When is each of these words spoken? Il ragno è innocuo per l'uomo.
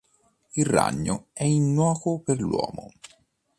Il 0.53 0.65
ragno 0.65 1.27
è 1.31 1.43
innocuo 1.43 2.21
per 2.21 2.39
l'uomo. 2.39 2.89